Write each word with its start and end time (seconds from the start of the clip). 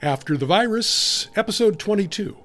After 0.00 0.36
the 0.36 0.46
Virus, 0.46 1.28
Episode 1.34 1.78
22. 1.78 2.36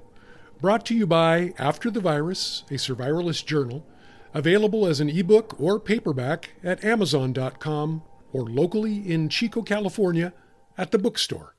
Brought 0.59 0.85
to 0.87 0.95
you 0.95 1.05
by 1.05 1.53
After 1.57 1.91
the 1.91 1.99
Virus, 1.99 2.63
a 2.69 2.75
survivalist 2.75 3.45
journal, 3.45 3.85
available 4.33 4.87
as 4.87 4.99
an 4.99 5.09
ebook 5.09 5.55
or 5.59 5.79
paperback 5.79 6.51
at 6.63 6.83
Amazon.com 6.83 8.01
or 8.31 8.43
locally 8.43 8.97
in 9.11 9.29
Chico, 9.29 9.61
California 9.61 10.33
at 10.77 10.91
the 10.91 10.97
bookstore. 10.97 11.55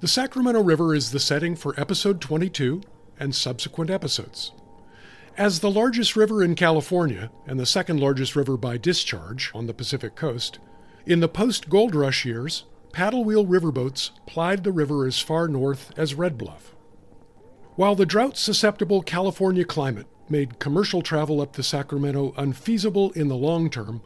The 0.00 0.08
Sacramento 0.08 0.62
River 0.62 0.94
is 0.94 1.10
the 1.10 1.20
setting 1.20 1.54
for 1.54 1.78
episode 1.78 2.20
22 2.22 2.80
and 3.18 3.34
subsequent 3.34 3.90
episodes. 3.90 4.52
As 5.36 5.60
the 5.60 5.70
largest 5.70 6.16
river 6.16 6.42
in 6.42 6.54
California 6.54 7.30
and 7.46 7.58
the 7.58 7.66
second 7.66 7.98
largest 8.00 8.36
river 8.36 8.56
by 8.56 8.76
discharge 8.76 9.50
on 9.54 9.66
the 9.66 9.74
Pacific 9.74 10.14
coast, 10.14 10.58
in 11.06 11.20
the 11.20 11.28
post 11.28 11.68
gold 11.68 11.94
rush 11.94 12.24
years, 12.24 12.64
paddle 12.92 13.24
wheel 13.24 13.46
riverboats 13.46 14.10
plied 14.26 14.64
the 14.64 14.72
river 14.72 15.06
as 15.06 15.18
far 15.18 15.48
north 15.48 15.92
as 15.96 16.14
Red 16.14 16.36
Bluff. 16.36 16.74
While 17.76 17.94
the 17.94 18.04
drought 18.04 18.36
susceptible 18.36 19.02
California 19.02 19.64
climate 19.64 20.06
made 20.28 20.58
commercial 20.58 21.00
travel 21.00 21.40
up 21.40 21.54
the 21.54 21.62
Sacramento 21.62 22.34
unfeasible 22.36 23.12
in 23.12 23.28
the 23.28 23.36
long 23.36 23.70
term, 23.70 24.02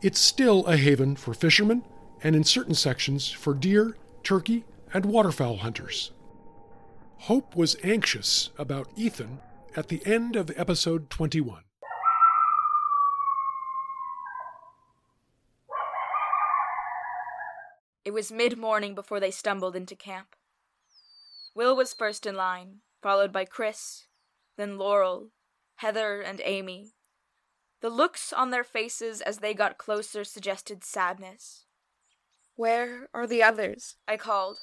it's 0.00 0.20
still 0.20 0.64
a 0.66 0.76
haven 0.76 1.16
for 1.16 1.34
fishermen 1.34 1.82
and 2.22 2.36
in 2.36 2.44
certain 2.44 2.74
sections 2.74 3.30
for 3.30 3.54
deer, 3.54 3.96
turkey, 4.22 4.64
and 4.92 5.06
waterfowl 5.06 5.56
hunters. 5.56 6.12
Hope 7.22 7.56
was 7.56 7.76
anxious 7.82 8.50
about 8.58 8.88
Ethan 8.94 9.40
at 9.78 9.86
the 9.86 10.04
end 10.04 10.34
of 10.34 10.50
episode 10.56 11.08
21. 11.08 11.62
It 18.04 18.12
was 18.12 18.32
mid 18.32 18.58
morning 18.58 18.96
before 18.96 19.20
they 19.20 19.30
stumbled 19.30 19.76
into 19.76 19.94
camp. 19.94 20.34
Will 21.54 21.76
was 21.76 21.94
first 21.94 22.26
in 22.26 22.34
line, 22.34 22.78
followed 23.00 23.30
by 23.32 23.44
Chris, 23.44 24.08
then 24.56 24.78
Laurel, 24.78 25.28
Heather, 25.76 26.22
and 26.22 26.40
Amy. 26.42 26.94
The 27.80 27.88
looks 27.88 28.32
on 28.32 28.50
their 28.50 28.64
faces 28.64 29.20
as 29.20 29.38
they 29.38 29.54
got 29.54 29.78
closer 29.78 30.24
suggested 30.24 30.82
sadness. 30.82 31.66
Where 32.56 33.08
are 33.14 33.28
the 33.28 33.44
others? 33.44 33.94
I 34.08 34.16
called. 34.16 34.58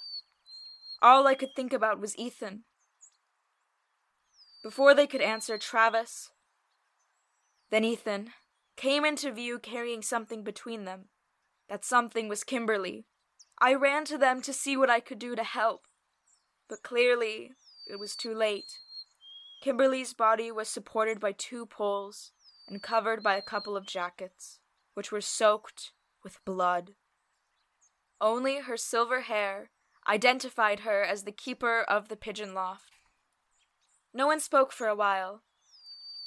All 1.02 1.26
I 1.26 1.36
could 1.36 1.56
think 1.56 1.72
about 1.72 2.02
was 2.02 2.18
Ethan. 2.18 2.66
Before 4.66 4.96
they 4.96 5.06
could 5.06 5.22
answer, 5.22 5.60
Travis, 5.60 6.32
then 7.70 7.84
Ethan, 7.84 8.32
came 8.76 9.06
into 9.06 9.32
view 9.32 9.60
carrying 9.60 10.02
something 10.02 10.44
between 10.44 10.86
them. 10.86 11.10
That 11.70 11.86
something 11.86 12.28
was 12.28 12.44
Kimberly. 12.44 13.06
I 13.62 13.76
ran 13.76 14.06
to 14.06 14.18
them 14.18 14.42
to 14.42 14.52
see 14.52 14.76
what 14.76 14.90
I 14.90 15.02
could 15.02 15.20
do 15.20 15.36
to 15.36 15.44
help, 15.44 15.82
but 16.68 16.82
clearly 16.82 17.52
it 17.88 18.00
was 18.00 18.16
too 18.16 18.34
late. 18.34 18.80
Kimberly's 19.62 20.16
body 20.16 20.52
was 20.52 20.68
supported 20.68 21.20
by 21.20 21.34
two 21.34 21.68
poles 21.68 22.32
and 22.68 22.82
covered 22.82 23.22
by 23.22 23.36
a 23.36 23.44
couple 23.44 23.78
of 23.78 23.86
jackets, 23.86 24.58
which 24.96 25.12
were 25.12 25.22
soaked 25.22 25.92
with 26.24 26.44
blood. 26.44 26.96
Only 28.20 28.62
her 28.62 28.78
silver 28.78 29.22
hair 29.22 29.70
identified 30.08 30.80
her 30.80 31.04
as 31.04 31.22
the 31.22 31.32
keeper 31.32 31.82
of 31.82 32.10
the 32.10 32.18
pigeon 32.18 32.56
loft. 32.56 32.90
No 34.16 34.28
one 34.28 34.40
spoke 34.40 34.72
for 34.72 34.88
a 34.88 34.96
while. 34.96 35.42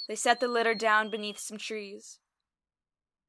They 0.08 0.14
set 0.14 0.40
the 0.40 0.46
litter 0.46 0.74
down 0.74 1.08
beneath 1.08 1.38
some 1.38 1.56
trees. 1.56 2.18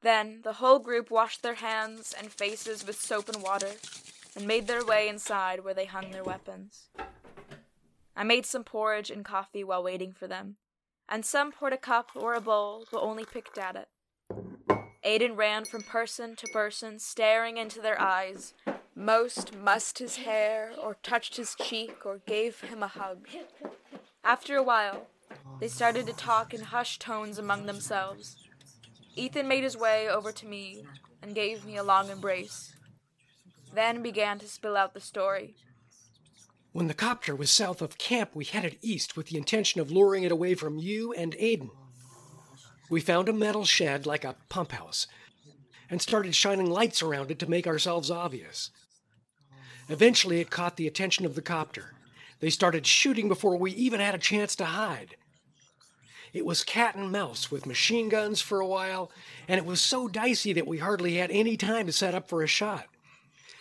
Then 0.02 0.42
the 0.44 0.54
whole 0.54 0.80
group 0.80 1.10
washed 1.10 1.44
their 1.44 1.56
hands 1.56 2.14
and 2.18 2.30
faces 2.30 2.86
with 2.86 3.00
soap 3.00 3.30
and 3.30 3.42
water 3.42 3.72
and 4.36 4.46
made 4.46 4.68
their 4.68 4.84
way 4.84 5.08
inside 5.08 5.64
where 5.64 5.74
they 5.74 5.86
hung 5.86 6.12
their 6.12 6.26
weapons. 6.26 6.90
I 8.18 8.26
made 8.26 8.46
some 8.46 8.66
porridge 8.66 9.10
and 9.10 9.24
coffee 9.24 9.64
while 9.64 9.82
waiting 9.82 10.12
for 10.12 10.28
them, 10.28 10.58
and 11.08 11.26
some 11.26 11.54
poured 11.54 11.72
a 11.72 11.78
cup 11.78 12.10
or 12.14 12.34
a 12.34 12.42
bowl 12.42 12.86
but 12.92 13.02
only 13.02 13.24
picked 13.24 13.58
at 13.58 13.78
it. 13.78 13.88
Aiden 15.06 15.38
ran 15.38 15.64
from 15.64 15.84
person 15.84 16.36
to 16.36 16.48
person, 16.52 17.00
staring 17.00 17.56
into 17.56 17.80
their 17.80 18.00
eyes. 18.00 18.54
Most 18.94 19.56
mussed 19.56 20.00
his 20.00 20.18
hair, 20.18 20.74
or 20.78 20.98
touched 21.02 21.38
his 21.38 21.56
cheek, 21.56 22.06
or 22.06 22.20
gave 22.28 22.60
him 22.60 22.84
a 22.84 22.88
hug. 22.88 23.26
After 24.24 24.56
a 24.56 24.64
while, 24.64 25.08
they 25.60 25.68
started 25.68 26.08
to 26.08 26.14
talk 26.14 26.54
in 26.54 26.62
hushed 26.62 27.02
tones 27.02 27.38
among 27.38 27.66
themselves. 27.66 28.36
Ethan 29.16 29.48
made 29.48 29.64
his 29.64 29.78
way 29.78 30.08
over 30.08 30.32
to 30.32 30.46
me 30.46 30.86
and 31.22 31.36
gave 31.36 31.66
me 31.66 31.78
a 31.78 31.84
long 31.84 32.10
embrace, 32.10 32.76
then 33.74 34.02
began 34.02 34.40
to 34.40 34.48
spill 34.48 34.78
out 34.78 34.94
the 34.94 35.00
story. 35.00 35.56
When 36.72 36.88
the 36.88 36.94
copter 36.94 37.36
was 37.36 37.50
south 37.50 37.82
of 37.82 37.98
camp, 37.98 38.36
we 38.36 38.46
headed 38.46 38.78
east 38.82 39.18
with 39.18 39.28
the 39.28 39.38
intention 39.38 39.82
of 39.82 39.92
luring 39.92 40.24
it 40.24 40.32
away 40.32 40.54
from 40.54 40.78
you 40.78 41.14
and 41.14 41.36
Aiden. 41.38 41.72
We 42.90 43.02
found 43.02 43.28
a 43.28 43.34
metal 43.34 43.66
shed 43.66 44.06
like 44.06 44.24
a 44.24 44.36
pump 44.50 44.72
house 44.72 45.08
and 45.90 46.02
started 46.02 46.36
shining 46.36 46.70
lights 46.70 47.02
around 47.02 47.32
it 47.32 47.40
to 47.40 47.50
make 47.50 47.66
ourselves 47.68 48.12
obvious. 48.12 48.70
Eventually, 49.90 50.40
it 50.40 50.52
caught 50.52 50.78
the 50.78 50.88
attention 50.88 51.26
of 51.26 51.34
the 51.34 51.42
copter. 51.42 51.94
They 52.40 52.50
started 52.50 52.86
shooting 52.86 53.28
before 53.28 53.58
we 53.58 53.72
even 53.72 54.00
had 54.00 54.16
a 54.16 54.20
chance 54.20 54.56
to 54.58 54.66
hide. 54.66 55.16
It 56.32 56.46
was 56.46 56.64
cat 56.64 56.96
and 56.96 57.12
mouse 57.12 57.50
with 57.50 57.66
machine 57.66 58.08
guns 58.08 58.40
for 58.40 58.60
a 58.60 58.68
while, 58.68 59.12
and 59.48 59.58
it 59.58 59.66
was 59.66 59.82
so 59.82 60.08
dicey 60.08 60.54
that 60.54 60.68
we 60.68 60.78
hardly 60.78 61.16
had 61.16 61.32
any 61.32 61.58
time 61.58 61.88
to 61.88 61.92
set 61.92 62.14
up 62.14 62.30
for 62.30 62.44
a 62.44 62.48
shot. 62.48 62.86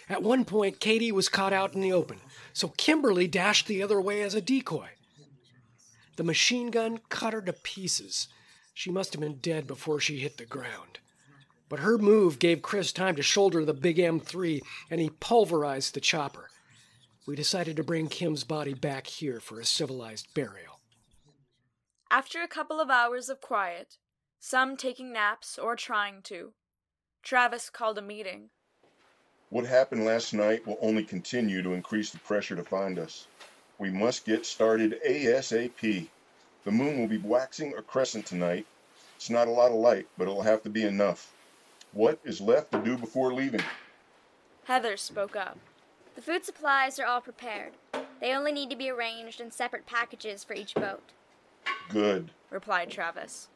At 0.08 0.22
one 0.22 0.44
point, 0.44 0.80
Katie 0.80 1.12
was 1.12 1.28
caught 1.28 1.52
out 1.52 1.74
in 1.74 1.80
the 1.80 1.92
open, 1.92 2.18
so 2.52 2.68
Kimberly 2.76 3.26
dashed 3.26 3.66
the 3.66 3.82
other 3.82 4.00
way 4.00 4.22
as 4.22 4.34
a 4.34 4.40
decoy. 4.40 4.88
The 6.16 6.24
machine 6.24 6.70
gun 6.70 7.00
cut 7.08 7.32
her 7.32 7.42
to 7.42 7.52
pieces. 7.52 8.28
She 8.74 8.90
must 8.90 9.12
have 9.12 9.20
been 9.20 9.38
dead 9.38 9.66
before 9.66 10.00
she 10.00 10.18
hit 10.18 10.36
the 10.36 10.44
ground. 10.44 10.98
But 11.68 11.80
her 11.80 11.98
move 11.98 12.38
gave 12.38 12.62
Chris 12.62 12.92
time 12.92 13.16
to 13.16 13.22
shoulder 13.22 13.64
the 13.64 13.74
big 13.74 13.96
M3, 13.98 14.60
and 14.90 15.00
he 15.00 15.10
pulverized 15.10 15.94
the 15.94 16.00
chopper. 16.00 16.48
We 17.28 17.36
decided 17.36 17.76
to 17.76 17.84
bring 17.84 18.08
Kim's 18.08 18.42
body 18.42 18.72
back 18.72 19.06
here 19.06 19.38
for 19.38 19.60
a 19.60 19.64
civilized 19.66 20.32
burial. 20.32 20.80
After 22.10 22.40
a 22.40 22.48
couple 22.48 22.80
of 22.80 22.88
hours 22.88 23.28
of 23.28 23.42
quiet, 23.42 23.98
some 24.40 24.78
taking 24.78 25.12
naps 25.12 25.58
or 25.58 25.76
trying 25.76 26.22
to, 26.22 26.54
Travis 27.22 27.68
called 27.68 27.98
a 27.98 28.00
meeting. 28.02 28.48
What 29.50 29.66
happened 29.66 30.06
last 30.06 30.32
night 30.32 30.66
will 30.66 30.78
only 30.80 31.04
continue 31.04 31.62
to 31.62 31.74
increase 31.74 32.08
the 32.08 32.18
pressure 32.20 32.56
to 32.56 32.64
find 32.64 32.98
us. 32.98 33.26
We 33.76 33.90
must 33.90 34.24
get 34.24 34.46
started 34.46 34.98
ASAP. 35.06 36.08
The 36.64 36.70
moon 36.70 36.98
will 36.98 37.08
be 37.08 37.18
waxing 37.18 37.74
a 37.76 37.82
crescent 37.82 38.24
tonight. 38.24 38.64
It's 39.16 39.28
not 39.28 39.48
a 39.48 39.50
lot 39.50 39.70
of 39.70 39.76
light, 39.76 40.06
but 40.16 40.28
it'll 40.28 40.40
have 40.40 40.62
to 40.62 40.70
be 40.70 40.84
enough. 40.84 41.30
What 41.92 42.20
is 42.24 42.40
left 42.40 42.72
to 42.72 42.82
do 42.82 42.96
before 42.96 43.34
leaving? 43.34 43.64
Heather 44.64 44.96
spoke 44.96 45.36
up. 45.36 45.58
The 46.18 46.22
food 46.22 46.44
supplies 46.44 46.98
are 46.98 47.06
all 47.06 47.20
prepared. 47.20 47.74
They 48.20 48.34
only 48.34 48.50
need 48.50 48.70
to 48.70 48.76
be 48.76 48.90
arranged 48.90 49.40
in 49.40 49.52
separate 49.52 49.86
packages 49.86 50.42
for 50.42 50.52
each 50.52 50.74
boat. 50.74 51.12
Good, 51.88 52.32
replied 52.50 52.90
Travis. 52.90 53.46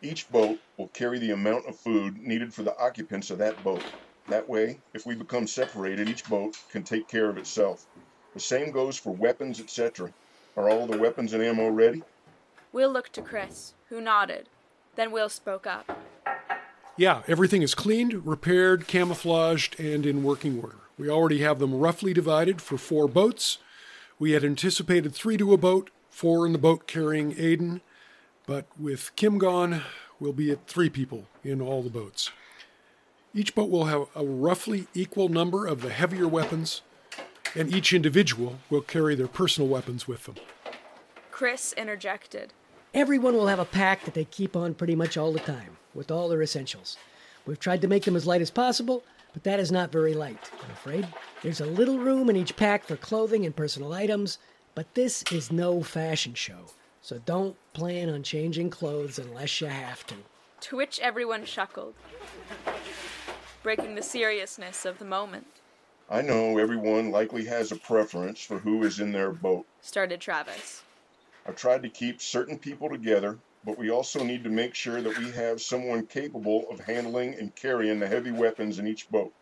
Each 0.00 0.30
boat 0.30 0.60
will 0.76 0.86
carry 0.86 1.18
the 1.18 1.32
amount 1.32 1.66
of 1.66 1.74
food 1.74 2.18
needed 2.18 2.54
for 2.54 2.62
the 2.62 2.78
occupants 2.78 3.32
of 3.32 3.38
that 3.38 3.64
boat. 3.64 3.82
That 4.28 4.48
way, 4.48 4.78
if 4.94 5.04
we 5.04 5.16
become 5.16 5.48
separated, 5.48 6.08
each 6.08 6.24
boat 6.26 6.56
can 6.70 6.84
take 6.84 7.08
care 7.08 7.28
of 7.28 7.38
itself. 7.38 7.86
The 8.34 8.40
same 8.40 8.70
goes 8.70 8.96
for 8.96 9.12
weapons, 9.12 9.58
etc. 9.58 10.12
Are 10.56 10.70
all 10.70 10.86
the 10.86 10.98
weapons 10.98 11.32
and 11.32 11.42
ammo 11.42 11.70
ready? 11.70 12.04
Will 12.72 12.92
looked 12.92 13.14
to 13.14 13.22
Chris, 13.22 13.74
who 13.88 14.00
nodded. 14.00 14.48
Then 14.94 15.10
Will 15.10 15.28
spoke 15.28 15.66
up. 15.66 15.98
Yeah, 16.96 17.22
everything 17.26 17.62
is 17.62 17.74
cleaned, 17.74 18.24
repaired, 18.24 18.86
camouflaged, 18.86 19.80
and 19.80 20.06
in 20.06 20.22
working 20.22 20.60
order. 20.62 20.81
We 20.98 21.08
already 21.08 21.38
have 21.38 21.58
them 21.58 21.74
roughly 21.74 22.12
divided 22.12 22.60
for 22.60 22.78
four 22.78 23.08
boats. 23.08 23.58
We 24.18 24.32
had 24.32 24.44
anticipated 24.44 25.14
three 25.14 25.36
to 25.36 25.52
a 25.52 25.56
boat, 25.56 25.90
four 26.10 26.46
in 26.46 26.52
the 26.52 26.58
boat 26.58 26.86
carrying 26.86 27.34
Aiden, 27.34 27.80
but 28.46 28.66
with 28.78 29.14
Kim 29.16 29.38
gone, 29.38 29.82
we'll 30.20 30.32
be 30.32 30.50
at 30.50 30.66
three 30.66 30.90
people 30.90 31.26
in 31.42 31.60
all 31.60 31.82
the 31.82 31.90
boats. 31.90 32.30
Each 33.34 33.54
boat 33.54 33.70
will 33.70 33.86
have 33.86 34.08
a 34.14 34.24
roughly 34.24 34.86
equal 34.94 35.28
number 35.28 35.66
of 35.66 35.80
the 35.80 35.90
heavier 35.90 36.28
weapons, 36.28 36.82
and 37.54 37.74
each 37.74 37.92
individual 37.92 38.58
will 38.68 38.82
carry 38.82 39.14
their 39.14 39.28
personal 39.28 39.68
weapons 39.68 40.06
with 40.06 40.24
them. 40.24 40.36
Chris 41.30 41.72
interjected. 41.72 42.52
Everyone 42.92 43.34
will 43.34 43.46
have 43.46 43.58
a 43.58 43.64
pack 43.64 44.04
that 44.04 44.12
they 44.12 44.26
keep 44.26 44.54
on 44.54 44.74
pretty 44.74 44.94
much 44.94 45.16
all 45.16 45.32
the 45.32 45.40
time, 45.40 45.78
with 45.94 46.10
all 46.10 46.28
their 46.28 46.42
essentials. 46.42 46.98
We've 47.46 47.58
tried 47.58 47.80
to 47.80 47.88
make 47.88 48.04
them 48.04 48.16
as 48.16 48.26
light 48.26 48.42
as 48.42 48.50
possible, 48.50 49.02
but 49.32 49.44
that 49.44 49.60
is 49.60 49.72
not 49.72 49.92
very 49.92 50.14
light, 50.14 50.50
I'm 50.64 50.70
afraid. 50.70 51.08
There's 51.42 51.60
a 51.60 51.66
little 51.66 51.98
room 51.98 52.28
in 52.30 52.36
each 52.36 52.56
pack 52.56 52.84
for 52.84 52.96
clothing 52.96 53.44
and 53.46 53.54
personal 53.54 53.92
items, 53.92 54.38
but 54.74 54.94
this 54.94 55.22
is 55.32 55.52
no 55.52 55.82
fashion 55.82 56.34
show. 56.34 56.66
So 57.00 57.18
don't 57.24 57.56
plan 57.72 58.08
on 58.08 58.22
changing 58.22 58.70
clothes 58.70 59.18
unless 59.18 59.60
you 59.60 59.66
have 59.66 60.06
to. 60.06 60.14
To 60.60 60.76
which 60.76 61.00
everyone 61.00 61.44
chuckled, 61.44 61.94
breaking 63.62 63.96
the 63.96 64.02
seriousness 64.02 64.84
of 64.84 64.98
the 64.98 65.04
moment. 65.04 65.46
I 66.08 66.22
know 66.22 66.58
everyone 66.58 67.10
likely 67.10 67.44
has 67.46 67.72
a 67.72 67.76
preference 67.76 68.40
for 68.40 68.58
who 68.58 68.84
is 68.84 69.00
in 69.00 69.12
their 69.12 69.32
boat. 69.32 69.66
Started 69.80 70.20
Travis. 70.20 70.82
I've 71.46 71.56
tried 71.56 71.82
to 71.82 71.88
keep 71.88 72.20
certain 72.20 72.58
people 72.58 72.88
together, 72.88 73.38
but 73.64 73.78
we 73.78 73.90
also 73.90 74.24
need 74.24 74.44
to 74.44 74.50
make 74.50 74.74
sure 74.74 75.00
that 75.00 75.18
we 75.18 75.30
have 75.30 75.60
someone 75.60 76.06
capable 76.06 76.66
of 76.70 76.80
handling 76.80 77.34
and 77.34 77.54
carrying 77.54 78.00
the 78.00 78.08
heavy 78.08 78.32
weapons 78.32 78.78
in 78.78 78.86
each 78.86 79.08
boat. 79.10 79.32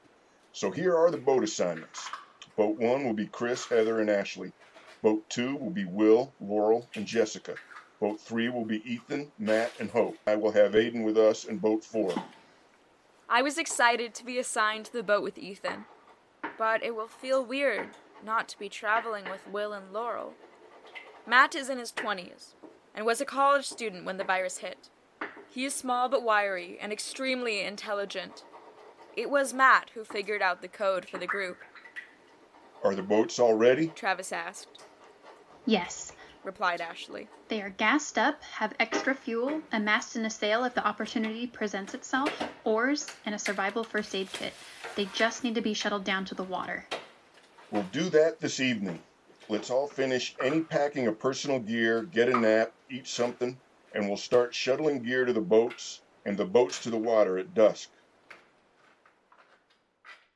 So 0.53 0.71
here 0.71 0.97
are 0.97 1.11
the 1.11 1.17
boat 1.17 1.43
assignments. 1.43 2.09
Boat 2.57 2.77
1 2.79 3.05
will 3.05 3.15
be 3.15 3.27
Chris, 3.27 3.65
Heather, 3.67 4.01
and 4.01 4.11
Ashley. 4.11 4.53
Boat 5.03 5.29
2 5.31 5.57
will 5.57 5.71
be 5.71 5.87
Will, 5.87 6.33
Laurel, 6.41 6.87
and 6.95 7.07
Jessica. 7.07 7.55
Boat 8.01 8.21
3 8.21 8.51
will 8.51 8.65
be 8.65 8.83
Ethan, 8.91 9.31
Matt, 9.39 9.73
and 9.79 9.91
Hope. 9.91 10.17
I 10.27 10.37
will 10.37 10.53
have 10.53 10.73
Aiden 10.73 11.05
with 11.05 11.17
us 11.17 11.45
in 11.45 11.59
Boat 11.59 11.85
4. 11.85 12.13
I 13.29 13.43
was 13.43 13.59
excited 13.59 14.13
to 14.15 14.25
be 14.25 14.39
assigned 14.39 14.87
to 14.87 14.93
the 14.93 15.03
boat 15.03 15.23
with 15.23 15.39
Ethan, 15.39 15.85
but 16.59 16.83
it 16.83 16.97
will 16.97 17.09
feel 17.09 17.45
weird 17.45 17.91
not 18.25 18.49
to 18.49 18.59
be 18.59 18.69
traveling 18.69 19.25
with 19.31 19.47
Will 19.49 19.73
and 19.73 19.93
Laurel. 19.93 20.35
Matt 21.27 21.55
is 21.55 21.71
in 21.71 21.79
his 21.79 21.93
20s 21.93 22.55
and 22.95 23.07
was 23.07 23.21
a 23.21 23.25
college 23.25 23.67
student 23.67 24.05
when 24.05 24.17
the 24.17 24.25
virus 24.25 24.59
hit. 24.59 24.89
He 25.49 25.65
is 25.65 25.75
small 25.75 26.09
but 26.09 26.23
wiry 26.23 26.79
and 26.81 26.93
extremely 26.93 27.61
intelligent. 27.61 28.45
It 29.17 29.29
was 29.31 29.53
Matt 29.53 29.91
who 29.95 30.05
figured 30.05 30.43
out 30.43 30.63
the 30.63 30.69
code 30.69 31.07
for 31.07 31.19
the 31.19 31.27
group, 31.27 31.59
Are 32.85 32.95
the 32.95 33.03
boats 33.03 33.39
all 33.39 33.55
ready? 33.55 33.89
Travis 33.89 34.33
asked. 34.33 34.85
Yes. 35.67 36.13
Replied 36.43 36.81
Ashley. 36.81 37.29
They 37.49 37.61
are 37.61 37.69
gassed 37.69 38.17
up, 38.17 38.43
have 38.45 38.73
extra 38.81 39.15
fuel, 39.15 39.61
a 39.73 39.79
mast 39.79 40.17
and 40.17 40.25
a 40.25 40.31
sail 40.31 40.65
if 40.65 40.75
the 40.75 40.87
opportunity 40.87 41.47
presents 41.47 41.93
itself, 41.93 42.33
oars, 42.65 43.07
and 43.27 43.35
a 43.35 43.39
survival 43.39 43.85
first 43.85 44.15
aid 44.15 44.33
kit. 44.33 44.55
They 44.97 45.05
just 45.13 45.45
need 45.45 45.55
to 45.57 45.61
be 45.61 45.75
shuttled 45.75 46.05
down 46.05 46.25
to 46.27 46.35
the 46.35 46.43
water. 46.43 46.87
We'll 47.71 47.83
do 47.93 48.09
that 48.11 48.41
this 48.41 48.59
evening. 48.59 49.01
Let's 49.51 49.69
all 49.69 49.89
finish 49.89 50.37
any 50.41 50.61
packing 50.61 51.09
of 51.09 51.19
personal 51.19 51.59
gear, 51.59 52.05
get 52.05 52.29
a 52.29 52.39
nap, 52.39 52.73
eat 52.89 53.09
something, 53.09 53.59
and 53.93 54.07
we'll 54.07 54.17
start 54.17 54.55
shuttling 54.55 55.03
gear 55.03 55.25
to 55.25 55.33
the 55.33 55.41
boats 55.41 56.03
and 56.25 56.37
the 56.37 56.45
boats 56.45 56.81
to 56.85 56.91
the 56.91 56.97
water 56.97 57.37
at 57.37 57.53
dusk. 57.53 57.91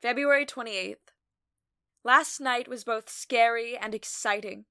February 0.01 0.45
28th. 0.45 0.97
Last 2.03 2.41
night 2.41 2.67
was 2.67 2.83
both 2.83 3.09
scary 3.09 3.77
and 3.77 3.95
exciting. 3.95 4.65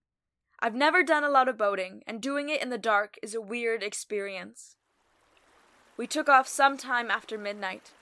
I've 0.61 0.75
never 0.75 1.03
done 1.03 1.25
a 1.25 1.31
lot 1.31 1.49
of 1.49 1.57
boating, 1.57 2.03
and 2.07 2.21
doing 2.21 2.51
it 2.51 2.61
in 2.61 2.69
the 2.69 2.77
dark 2.77 3.17
is 3.23 3.35
a 3.35 3.41
weird 3.41 3.83
experience. 3.83 4.77
We 5.97 6.07
took 6.07 6.29
off 6.29 6.49
sometime 6.49 7.11
after 7.11 7.39
midnight, 7.39 7.93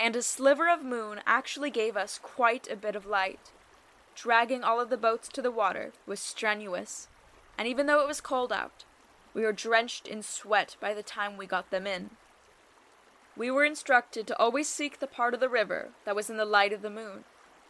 and 0.00 0.16
a 0.16 0.22
sliver 0.22 0.68
of 0.68 0.82
moon 0.84 1.20
actually 1.26 1.70
gave 1.70 1.96
us 1.96 2.18
quite 2.20 2.68
a 2.68 2.74
bit 2.74 2.96
of 2.96 3.06
light. 3.06 3.52
Dragging 4.14 4.62
all 4.62 4.80
of 4.80 4.90
the 4.90 4.96
boats 4.96 5.28
to 5.28 5.42
the 5.42 5.50
water 5.50 5.92
was 6.06 6.20
strenuous, 6.20 7.08
and 7.56 7.66
even 7.66 7.86
though 7.86 8.00
it 8.00 8.06
was 8.08 8.20
cold 8.20 8.52
out, 8.52 8.84
we 9.34 9.42
were 9.42 9.52
drenched 9.52 10.06
in 10.06 10.22
sweat 10.22 10.76
by 10.80 10.92
the 10.92 11.02
time 11.02 11.36
we 11.36 11.46
got 11.46 11.70
them 11.70 11.86
in. 11.86 12.10
We 13.36 13.50
were 13.50 13.64
instructed 13.64 14.26
to 14.26 14.38
always 14.38 14.68
seek 14.68 14.98
the 14.98 15.06
part 15.06 15.32
of 15.32 15.40
the 15.40 15.48
river 15.48 15.90
that 16.04 16.14
was 16.14 16.28
in 16.28 16.36
the 16.36 16.44
light 16.44 16.72
of 16.72 16.82
the 16.82 16.90
moon, 16.90 17.24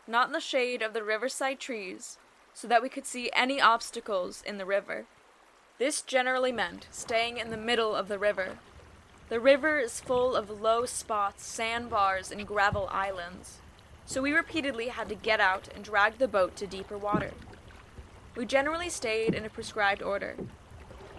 not 0.08 0.26
in 0.26 0.32
the 0.32 0.40
shade 0.40 0.82
of 0.82 0.92
the 0.92 1.04
riverside 1.04 1.60
trees, 1.60 2.18
so 2.52 2.66
that 2.66 2.82
we 2.82 2.88
could 2.88 3.06
see 3.06 3.30
any 3.32 3.60
obstacles 3.60 4.42
in 4.44 4.58
the 4.58 4.66
river. 4.66 5.06
This 5.78 6.02
generally 6.02 6.52
meant 6.52 6.88
staying 6.90 7.38
in 7.38 7.50
the 7.50 7.56
middle 7.56 7.94
of 7.94 8.08
the 8.08 8.18
river. 8.18 8.58
The 9.28 9.40
river 9.40 9.78
is 9.78 10.00
full 10.00 10.34
of 10.34 10.50
low 10.50 10.84
spots, 10.84 11.46
sandbars, 11.46 12.30
and 12.30 12.46
gravel 12.46 12.88
islands, 12.90 13.58
so 14.04 14.22
we 14.22 14.32
repeatedly 14.32 14.88
had 14.88 15.08
to 15.08 15.14
get 15.14 15.40
out 15.40 15.69
and 15.75 15.84
drag 15.84 16.19
the 16.19 16.28
boat 16.28 16.56
to 16.56 16.66
deeper 16.66 16.99
water. 16.99 17.32
We 18.37 18.46
generally 18.46 18.88
stayed 18.88 19.34
in 19.34 19.44
a 19.44 19.50
prescribed 19.50 20.02
order. 20.02 20.37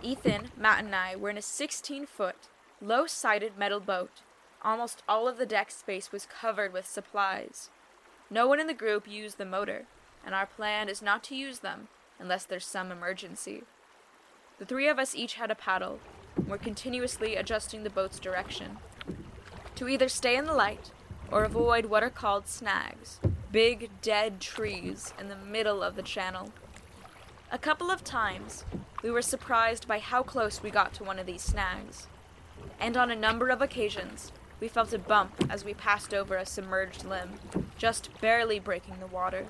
Ethan, 0.01 0.51
Matt, 0.57 0.83
and 0.83 0.95
I 0.95 1.15
were 1.15 1.29
in 1.29 1.37
a 1.37 1.41
16 1.41 2.05
foot, 2.05 2.35
low 2.81 3.07
sided 3.07 3.57
metal 3.57 3.79
boat. 3.79 4.21
Almost 4.63 5.03
all 5.07 5.27
of 5.27 5.37
the 5.37 5.45
deck 5.45 5.71
space 5.71 6.11
was 6.11 6.25
covered 6.25 6.73
with 6.73 6.85
supplies. 6.85 7.69
No 8.29 8.47
one 8.47 8.59
in 8.59 8.67
the 8.67 8.73
group 8.73 9.07
used 9.07 9.37
the 9.37 9.45
motor, 9.45 9.85
and 10.25 10.33
our 10.33 10.45
plan 10.45 10.89
is 10.89 11.01
not 11.01 11.23
to 11.25 11.35
use 11.35 11.59
them 11.59 11.87
unless 12.19 12.45
there's 12.45 12.65
some 12.65 12.91
emergency. 12.91 13.63
The 14.59 14.65
three 14.65 14.87
of 14.87 14.99
us 14.99 15.15
each 15.15 15.35
had 15.35 15.51
a 15.51 15.55
paddle, 15.55 15.99
and 16.35 16.47
were 16.47 16.57
continuously 16.57 17.35
adjusting 17.35 17.83
the 17.83 17.89
boat's 17.89 18.19
direction 18.19 18.77
to 19.75 19.87
either 19.87 20.07
stay 20.07 20.35
in 20.35 20.45
the 20.45 20.53
light 20.53 20.91
or 21.31 21.43
avoid 21.43 21.85
what 21.85 22.03
are 22.03 22.09
called 22.09 22.47
snags 22.47 23.19
big, 23.53 23.87
dead 24.01 24.41
trees 24.41 25.13
in 25.19 25.29
the 25.29 25.35
middle 25.35 25.83
of 25.83 25.95
the 25.95 26.01
channel. 26.01 26.51
A 27.51 27.59
couple 27.59 27.91
of 27.91 28.03
times, 28.03 28.65
we 29.03 29.11
were 29.11 29.21
surprised 29.21 29.87
by 29.87 29.99
how 29.99 30.23
close 30.23 30.63
we 30.63 30.71
got 30.71 30.91
to 30.95 31.03
one 31.03 31.19
of 31.19 31.27
these 31.27 31.43
snags, 31.43 32.07
and 32.79 32.97
on 32.97 33.11
a 33.11 33.15
number 33.15 33.49
of 33.49 33.61
occasions, 33.61 34.31
we 34.59 34.67
felt 34.67 34.91
a 34.91 34.97
bump 34.97 35.45
as 35.51 35.63
we 35.63 35.75
passed 35.75 36.15
over 36.15 36.35
a 36.35 36.47
submerged 36.47 37.05
limb, 37.05 37.33
just 37.77 38.09
barely 38.21 38.57
breaking 38.57 38.95
the 38.99 39.05
water. 39.05 39.45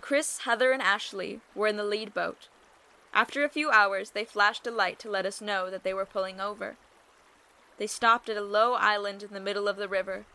Chris, 0.00 0.38
Heather, 0.38 0.72
and 0.72 0.82
Ashley 0.82 1.40
were 1.54 1.68
in 1.68 1.76
the 1.76 1.84
lead 1.84 2.12
boat. 2.12 2.48
After 3.14 3.44
a 3.44 3.48
few 3.48 3.70
hours, 3.70 4.10
they 4.10 4.24
flashed 4.24 4.66
a 4.66 4.72
light 4.72 4.98
to 4.98 5.10
let 5.10 5.26
us 5.26 5.40
know 5.40 5.70
that 5.70 5.84
they 5.84 5.94
were 5.94 6.04
pulling 6.04 6.40
over. 6.40 6.76
They 7.78 7.86
stopped 7.86 8.28
at 8.28 8.36
a 8.36 8.42
low 8.42 8.74
island 8.74 9.22
in 9.22 9.32
the 9.32 9.40
middle 9.40 9.68
of 9.68 9.76
the 9.76 9.88
river, 9.88 10.26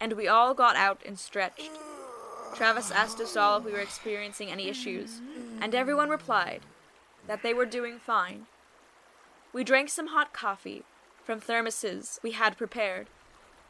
and 0.00 0.14
we 0.14 0.26
all 0.26 0.54
got 0.54 0.76
out 0.76 1.00
and 1.06 1.18
stretched. 1.18 1.70
Travis 2.54 2.90
asked 2.90 3.20
us 3.20 3.36
all 3.36 3.58
if 3.58 3.64
we 3.64 3.72
were 3.72 3.78
experiencing 3.78 4.50
any 4.50 4.68
issues, 4.68 5.20
and 5.60 5.74
everyone 5.74 6.08
replied 6.08 6.60
that 7.26 7.42
they 7.42 7.54
were 7.54 7.66
doing 7.66 7.98
fine. 7.98 8.46
We 9.52 9.64
drank 9.64 9.88
some 9.88 10.08
hot 10.08 10.32
coffee 10.32 10.82
from 11.24 11.40
thermoses 11.40 12.18
we 12.22 12.32
had 12.32 12.56
prepared, 12.56 13.06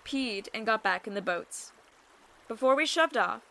peed, 0.04 0.48
and 0.54 0.66
got 0.66 0.82
back 0.82 1.06
in 1.06 1.14
the 1.14 1.22
boats. 1.22 1.72
Before 2.48 2.74
we 2.74 2.86
shoved 2.86 3.16
off, 3.16 3.42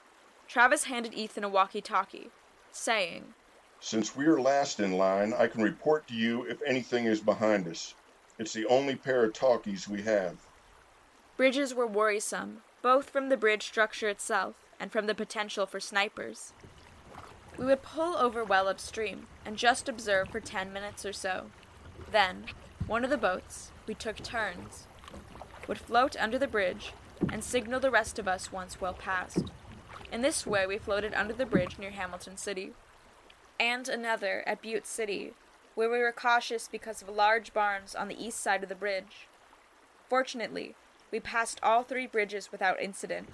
Travis 0.47 0.85
handed 0.85 1.13
Ethan 1.13 1.44
a 1.44 1.50
walkie 1.50 1.81
talkie, 1.81 2.29
saying, 2.71 3.33
Since 3.79 4.15
we're 4.15 4.41
last 4.41 4.79
in 4.79 4.94
line, 4.94 5.33
I 5.33 5.47
can 5.47 5.61
report 5.61 6.07
to 6.07 6.13
you 6.13 6.44
if 6.44 6.61
anything 6.63 7.05
is 7.05 7.21
behind 7.21 7.67
us. 7.67 7.94
It's 8.40 8.54
the 8.54 8.66
only 8.66 8.96
pair 8.96 9.24
of 9.24 9.34
talkies 9.34 9.88
we 9.88 10.02
have. 10.04 10.38
Bridges 11.38 11.74
were 11.74 11.88
worrisome, 11.88 12.62
both 12.82 13.10
from 13.10 13.30
the 13.30 13.38
bridge 13.38 13.63
structure 13.63 14.10
itself 14.10 14.56
and 14.80 14.92
from 14.92 15.08
the 15.08 15.16
potential 15.16 15.66
for 15.66 15.80
snipers. 15.80 16.54
We 17.58 17.66
would 17.66 17.84
pull 17.84 18.18
over 18.18 18.44
well 18.44 18.68
upstream 18.68 19.28
and 19.46 19.58
just 19.58 19.88
observe 19.88 20.30
for 20.30 20.40
ten 20.40 20.74
minutes 20.74 21.06
or 21.06 21.13
so. 21.13 21.52
Then, 22.12 22.46
one 22.88 23.04
of 23.04 23.10
the 23.10 23.18
boats, 23.18 23.72
we 23.88 23.94
took 23.94 24.18
turns, 24.18 24.88
would 25.68 25.78
float 25.78 26.16
under 26.20 26.38
the 26.38 26.48
bridge 26.48 26.94
and 27.32 27.44
signal 27.44 27.80
the 27.80 27.92
rest 27.92 28.20
of 28.20 28.28
us 28.28 28.52
once 28.52 28.82
well 28.82 28.94
past. 28.94 29.46
In 30.12 30.22
this 30.22 30.46
way, 30.46 30.66
we 30.66 30.78
floated 30.78 31.13
under 31.13 31.34
the 31.34 31.46
bridge 31.46 31.80
near 31.80 31.92
Hamilton 31.92 32.38
City, 32.38 32.74
and 33.60 33.88
another 33.88 34.44
at 34.46 34.62
Butte 34.62 34.86
City, 34.86 35.34
where 35.75 35.89
we 35.89 36.00
were 36.00 36.12
cautious 36.12 36.68
because 36.72 37.01
of 37.01 37.10
large 37.10 37.53
barns 37.53 37.96
on 37.96 38.08
the 38.08 38.24
east 38.24 38.39
side 38.39 38.63
of 38.63 38.70
the 38.70 38.75
bridge. 38.75 39.27
Fortunately, 40.10 40.75
we 41.12 41.20
passed 41.20 41.60
all 41.63 41.84
three 41.84 42.08
bridges 42.08 42.51
without 42.51 42.82
incident. 42.82 43.30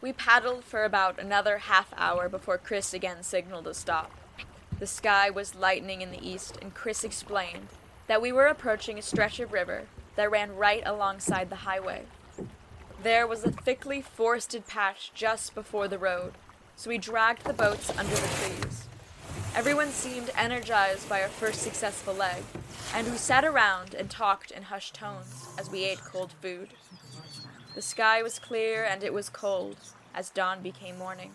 We 0.00 0.12
paddled 0.12 0.64
for 0.64 0.84
about 0.84 1.18
another 1.18 1.58
half 1.58 1.92
hour 1.96 2.28
before 2.28 2.58
Chris 2.58 2.94
again 2.94 3.22
signaled 3.22 3.66
a 3.66 3.74
stop. 3.74 4.10
The 4.78 4.86
sky 4.86 5.28
was 5.28 5.54
lightening 5.54 6.00
in 6.00 6.10
the 6.10 6.26
east, 6.26 6.58
and 6.62 6.74
Chris 6.74 7.04
explained 7.04 7.68
that 8.06 8.22
we 8.22 8.32
were 8.32 8.46
approaching 8.46 8.98
a 8.98 9.02
stretch 9.02 9.38
of 9.40 9.52
river 9.52 9.86
that 10.16 10.30
ran 10.30 10.56
right 10.56 10.82
alongside 10.86 11.50
the 11.50 11.56
highway. 11.56 12.04
There 13.02 13.26
was 13.26 13.44
a 13.44 13.50
thickly 13.50 14.02
forested 14.02 14.66
patch 14.66 15.10
just 15.14 15.54
before 15.54 15.88
the 15.88 15.98
road, 15.98 16.32
so 16.76 16.90
we 16.90 16.98
dragged 16.98 17.44
the 17.44 17.52
boats 17.52 17.90
under 17.96 18.14
the 18.14 18.28
trees. 18.28 18.89
Everyone 19.56 19.90
seemed 19.90 20.30
energized 20.36 21.08
by 21.08 21.22
our 21.22 21.28
first 21.28 21.62
successful 21.62 22.14
leg, 22.14 22.44
and 22.94 23.10
we 23.10 23.16
sat 23.16 23.44
around 23.44 23.94
and 23.94 24.08
talked 24.08 24.52
in 24.52 24.62
hushed 24.62 24.94
tones 24.94 25.48
as 25.58 25.68
we 25.68 25.84
ate 25.84 26.00
cold 26.00 26.32
food. 26.40 26.68
The 27.74 27.82
sky 27.82 28.22
was 28.22 28.38
clear 28.38 28.84
and 28.84 29.02
it 29.02 29.12
was 29.12 29.28
cold 29.28 29.76
as 30.14 30.30
dawn 30.30 30.62
became 30.62 30.96
morning. 30.96 31.32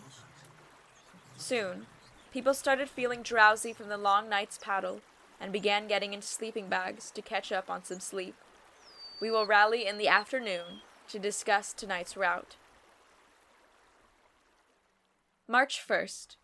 Soon, 1.36 1.86
people 2.32 2.54
started 2.54 2.88
feeling 2.88 3.22
drowsy 3.22 3.74
from 3.74 3.90
the 3.90 3.98
long 3.98 4.30
night's 4.30 4.58
paddle 4.58 5.02
and 5.38 5.52
began 5.52 5.86
getting 5.86 6.14
into 6.14 6.26
sleeping 6.26 6.68
bags 6.68 7.10
to 7.10 7.20
catch 7.20 7.52
up 7.52 7.68
on 7.68 7.84
some 7.84 8.00
sleep. 8.00 8.34
We 9.20 9.30
will 9.30 9.46
rally 9.46 9.86
in 9.86 9.98
the 9.98 10.08
afternoon 10.08 10.80
to 11.10 11.18
discuss 11.18 11.74
tonight's 11.74 12.16
route. 12.16 12.56
March 15.46 15.80
1st. 15.86 16.36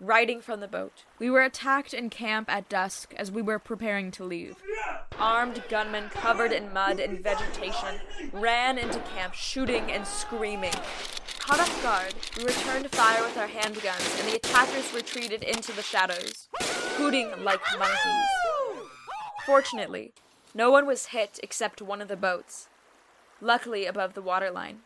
Riding 0.00 0.40
from 0.40 0.60
the 0.60 0.68
boat. 0.68 1.04
We 1.18 1.30
were 1.30 1.42
attacked 1.42 1.94
in 1.94 2.10
camp 2.10 2.50
at 2.50 2.68
dusk 2.68 3.14
as 3.16 3.30
we 3.30 3.42
were 3.42 3.58
preparing 3.58 4.10
to 4.12 4.24
leave. 4.24 4.56
Armed 5.18 5.62
gunmen 5.68 6.10
covered 6.10 6.52
in 6.52 6.72
mud 6.72 7.00
and 7.00 7.22
vegetation 7.22 8.00
ran 8.32 8.78
into 8.78 8.98
camp, 9.14 9.34
shooting 9.34 9.90
and 9.90 10.06
screaming. 10.06 10.74
Caught 11.38 11.60
off 11.60 11.82
guard, 11.82 12.14
we 12.36 12.44
returned 12.44 12.90
fire 12.90 13.22
with 13.22 13.38
our 13.38 13.48
handguns, 13.48 14.20
and 14.20 14.28
the 14.28 14.36
attackers 14.36 14.92
retreated 14.92 15.42
into 15.42 15.72
the 15.72 15.82
shadows, 15.82 16.48
hooting 16.96 17.30
like 17.42 17.60
monkeys. 17.78 18.28
Fortunately, 19.46 20.12
no 20.54 20.70
one 20.70 20.86
was 20.86 21.06
hit 21.06 21.38
except 21.42 21.80
one 21.80 22.02
of 22.02 22.08
the 22.08 22.16
boats, 22.16 22.68
luckily 23.40 23.86
above 23.86 24.14
the 24.14 24.22
waterline. 24.22 24.80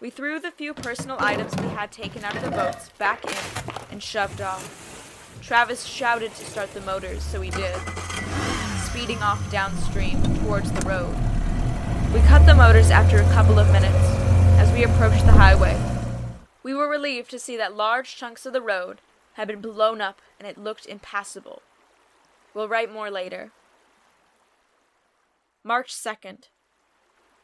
We 0.00 0.10
threw 0.10 0.40
the 0.40 0.50
few 0.50 0.74
personal 0.74 1.18
items 1.20 1.54
we 1.56 1.68
had 1.68 1.92
taken 1.92 2.24
out 2.24 2.36
of 2.36 2.42
the 2.42 2.50
boats 2.50 2.88
back 2.98 3.24
in 3.24 3.81
and 3.92 4.02
shoved 4.02 4.40
off. 4.40 5.38
Travis 5.42 5.84
shouted 5.84 6.34
to 6.34 6.44
start 6.44 6.72
the 6.74 6.80
motors, 6.80 7.22
so 7.22 7.38
we 7.38 7.50
did, 7.50 7.76
speeding 8.84 9.22
off 9.22 9.50
downstream 9.52 10.20
towards 10.38 10.72
the 10.72 10.86
road. 10.88 11.14
We 12.12 12.20
cut 12.22 12.44
the 12.46 12.54
motors 12.54 12.90
after 12.90 13.18
a 13.18 13.32
couple 13.32 13.58
of 13.58 13.70
minutes 13.70 13.94
as 14.58 14.72
we 14.72 14.82
approached 14.82 15.24
the 15.26 15.32
highway. 15.32 15.80
We 16.62 16.74
were 16.74 16.88
relieved 16.88 17.30
to 17.30 17.38
see 17.38 17.56
that 17.56 17.76
large 17.76 18.16
chunks 18.16 18.46
of 18.46 18.52
the 18.52 18.62
road 18.62 19.00
had 19.34 19.48
been 19.48 19.60
blown 19.60 20.00
up 20.00 20.20
and 20.38 20.48
it 20.48 20.58
looked 20.58 20.86
impassable. 20.86 21.62
We'll 22.54 22.68
write 22.68 22.92
more 22.92 23.10
later. 23.10 23.52
March 25.64 25.92
2nd. 25.92 26.48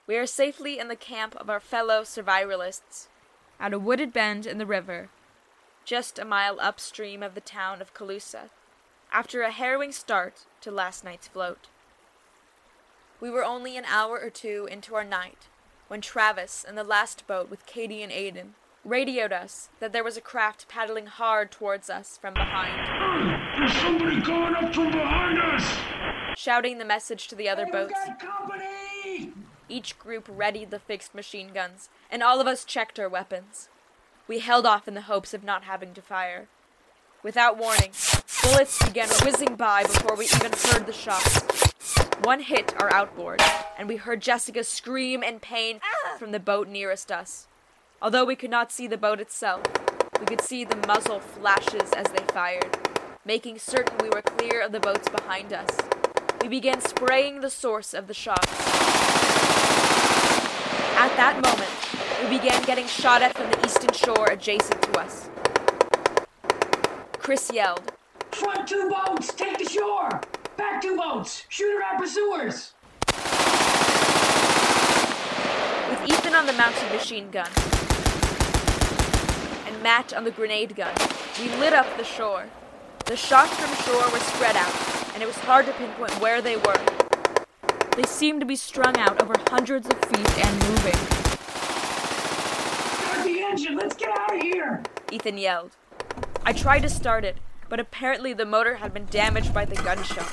We 0.06 0.16
are 0.16 0.26
safely 0.26 0.78
in 0.78 0.88
the 0.88 0.96
camp 0.96 1.36
of 1.36 1.50
our 1.50 1.60
fellow 1.60 2.02
survivalists, 2.02 3.08
at 3.60 3.74
a 3.74 3.78
wooded 3.78 4.12
bend 4.12 4.46
in 4.46 4.58
the 4.58 4.66
river, 4.66 5.08
just 5.88 6.18
a 6.18 6.24
mile 6.24 6.58
upstream 6.60 7.22
of 7.22 7.34
the 7.34 7.40
town 7.40 7.80
of 7.80 7.94
Colusa, 7.94 8.50
after 9.10 9.40
a 9.40 9.50
harrowing 9.50 9.90
start 9.90 10.44
to 10.60 10.70
last 10.70 11.02
night's 11.02 11.28
float. 11.28 11.68
We 13.22 13.30
were 13.30 13.42
only 13.42 13.74
an 13.78 13.86
hour 13.86 14.20
or 14.20 14.28
two 14.28 14.68
into 14.70 14.94
our 14.94 15.04
night 15.04 15.46
when 15.88 16.02
Travis 16.02 16.62
and 16.68 16.76
the 16.76 16.84
last 16.84 17.26
boat 17.26 17.48
with 17.48 17.64
Katie 17.64 18.02
and 18.02 18.12
Aiden 18.12 18.48
radioed 18.84 19.32
us 19.32 19.70
that 19.80 19.94
there 19.94 20.04
was 20.04 20.18
a 20.18 20.20
craft 20.20 20.68
paddling 20.68 21.06
hard 21.06 21.50
towards 21.50 21.88
us 21.88 22.18
from 22.20 22.34
behind. 22.34 23.58
There's 23.58 23.72
somebody 23.80 24.20
coming 24.20 24.56
up 24.56 24.74
from 24.74 24.90
behind 24.90 25.38
us! 25.38 26.36
shouting 26.36 26.76
the 26.76 26.84
message 26.84 27.28
to 27.28 27.34
the 27.34 27.48
other 27.48 27.64
Hey, 27.64 27.72
boats. 27.72 27.98
Each 29.70 29.98
group 29.98 30.28
readied 30.30 30.70
the 30.70 30.78
fixed 30.78 31.14
machine 31.14 31.48
guns, 31.54 31.88
and 32.10 32.22
all 32.22 32.42
of 32.42 32.46
us 32.46 32.66
checked 32.66 32.98
our 32.98 33.08
weapons. 33.08 33.70
We 34.28 34.40
held 34.40 34.66
off 34.66 34.86
in 34.86 34.92
the 34.92 35.00
hopes 35.00 35.32
of 35.32 35.42
not 35.42 35.64
having 35.64 35.94
to 35.94 36.02
fire. 36.02 36.48
Without 37.22 37.56
warning, 37.56 37.92
bullets 38.42 38.84
began 38.84 39.08
whizzing 39.24 39.56
by 39.56 39.84
before 39.84 40.16
we 40.16 40.26
even 40.26 40.52
heard 40.52 40.84
the 40.84 40.92
shots. 40.92 41.40
One 42.22 42.40
hit 42.40 42.74
our 42.78 42.92
outboard, 42.92 43.40
and 43.78 43.88
we 43.88 43.96
heard 43.96 44.20
Jessica 44.20 44.64
scream 44.64 45.22
in 45.22 45.40
pain 45.40 45.80
from 46.18 46.32
the 46.32 46.40
boat 46.40 46.68
nearest 46.68 47.10
us. 47.10 47.46
Although 48.02 48.26
we 48.26 48.36
could 48.36 48.50
not 48.50 48.70
see 48.70 48.86
the 48.86 48.98
boat 48.98 49.18
itself, 49.18 49.62
we 50.20 50.26
could 50.26 50.42
see 50.42 50.62
the 50.62 50.76
muzzle 50.86 51.20
flashes 51.20 51.90
as 51.92 52.06
they 52.08 52.22
fired, 52.32 52.76
making 53.24 53.58
certain 53.58 53.96
we 53.98 54.10
were 54.10 54.20
clear 54.20 54.60
of 54.60 54.72
the 54.72 54.80
boats 54.80 55.08
behind 55.08 55.54
us. 55.54 55.70
We 56.42 56.48
began 56.48 56.82
spraying 56.82 57.40
the 57.40 57.48
source 57.50 57.94
of 57.94 58.08
the 58.08 58.14
shots. 58.14 58.52
At 60.98 61.16
that 61.16 61.40
moment, 61.42 61.77
we 62.22 62.38
began 62.38 62.62
getting 62.64 62.86
shot 62.86 63.22
at 63.22 63.36
from 63.36 63.50
the 63.50 63.66
eastern 63.66 63.92
shore 63.92 64.28
adjacent 64.30 64.80
to 64.82 64.98
us. 64.98 65.28
Chris 67.18 67.50
yelled, 67.52 67.92
Front 68.32 68.68
two 68.68 68.90
boats, 68.90 69.32
take 69.34 69.58
the 69.58 69.68
shore! 69.68 70.20
Back 70.56 70.82
two 70.82 70.96
boats, 70.96 71.44
shoot 71.48 71.76
at 71.76 71.92
our 71.92 71.98
pursuers! 71.98 72.72
with 75.88 76.10
Ethan 76.10 76.34
on 76.34 76.46
the 76.46 76.52
mounted 76.52 76.92
machine 76.92 77.30
gun 77.30 77.48
and 79.66 79.82
Matt 79.82 80.12
on 80.12 80.24
the 80.24 80.30
grenade 80.30 80.76
gun. 80.76 80.94
We 81.40 81.48
lit 81.56 81.72
up 81.72 81.86
the 81.96 82.04
shore. 82.04 82.46
The 83.06 83.16
shots 83.16 83.54
from 83.54 83.74
shore 83.84 84.10
were 84.10 84.18
spread 84.18 84.56
out, 84.56 84.74
and 85.14 85.22
it 85.22 85.26
was 85.26 85.38
hard 85.38 85.66
to 85.66 85.72
pinpoint 85.72 86.20
where 86.20 86.42
they 86.42 86.56
were. 86.56 86.80
They 87.96 88.02
seemed 88.02 88.40
to 88.40 88.46
be 88.46 88.56
strung 88.56 88.96
out 88.98 89.22
over 89.22 89.34
hundreds 89.48 89.88
of 89.88 89.98
feet 90.04 90.38
and 90.46 90.68
moving. 90.68 91.37
Start 93.28 93.40
the 93.40 93.46
engine, 93.46 93.76
let's 93.76 93.94
get 93.94 94.08
out 94.08 94.34
of 94.34 94.40
here! 94.40 94.82
Ethan 95.12 95.36
yelled. 95.36 95.76
I 96.46 96.54
tried 96.54 96.80
to 96.80 96.88
start 96.88 97.26
it, 97.26 97.36
but 97.68 97.78
apparently 97.78 98.32
the 98.32 98.46
motor 98.46 98.76
had 98.76 98.94
been 98.94 99.04
damaged 99.04 99.52
by 99.52 99.66
the 99.66 99.74
gunshot. 99.74 100.32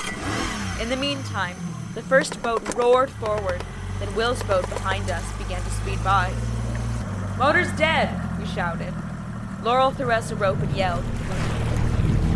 In 0.81 0.87
the 0.87 0.95
meantime, 0.95 1.57
the 1.93 2.01
first 2.01 2.41
boat 2.41 2.73
roared 2.73 3.09
forward, 3.09 3.61
then 3.99 4.15
Will's 4.15 4.41
boat 4.43 4.69
behind 4.69 5.11
us 5.11 5.29
began 5.37 5.61
to 5.61 5.69
speed 5.71 6.01
by. 6.05 6.31
Motor's 7.37 7.69
dead, 7.73 8.17
we 8.39 8.45
shouted. 8.45 8.93
Laurel 9.61 9.91
threw 9.91 10.11
us 10.11 10.31
a 10.31 10.35
rope 10.37 10.59
and 10.59 10.73
yelled. 10.73 11.03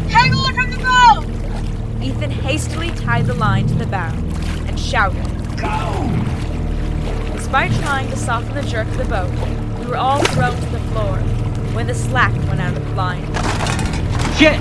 Hang 0.10 0.34
on 0.34 0.56
from 0.56 0.72
the 0.72 0.78
boat! 0.78 2.04
Ethan 2.04 2.32
hastily 2.32 2.92
tied 2.92 3.28
the 3.28 3.34
line 3.34 3.66
to 3.68 3.75
the 3.75 3.88
bow 3.88 4.12
and 4.68 4.78
shouted. 4.78 5.25
Go! 5.58 7.34
Despite 7.34 7.72
trying 7.82 8.10
to 8.10 8.18
soften 8.18 8.56
the 8.56 8.63
jerk 8.63 8.88
of 8.89 8.98
the 8.98 9.06
boat, 9.06 9.32
we 9.48 9.69
were 9.89 9.98
all 9.98 10.24
thrown 10.25 10.55
to 10.55 10.65
the 10.67 10.79
floor 10.91 11.17
when 11.74 11.88
the 11.88 11.96
slack 11.96 12.31
went 12.48 12.62
out 12.62 12.77
of 12.77 12.86
the 12.86 12.93
line. 12.93 13.25
Shit! 14.38 14.60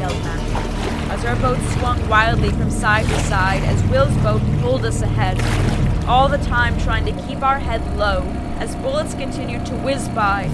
yelled 0.00 0.20
Matt, 0.24 1.10
as 1.12 1.24
our 1.24 1.36
boat 1.36 1.58
swung 1.78 2.08
wildly 2.08 2.50
from 2.50 2.68
side 2.68 3.06
to 3.06 3.20
side 3.20 3.62
as 3.62 3.80
Will's 3.84 4.16
boat 4.16 4.42
pulled 4.60 4.84
us 4.84 5.00
ahead, 5.00 5.38
all 6.08 6.28
the 6.28 6.38
time 6.38 6.76
trying 6.80 7.04
to 7.04 7.22
keep 7.22 7.42
our 7.42 7.60
head 7.60 7.96
low 7.96 8.22
as 8.58 8.74
bullets 8.76 9.14
continued 9.14 9.64
to 9.66 9.74
whiz 9.76 10.08
by, 10.08 10.50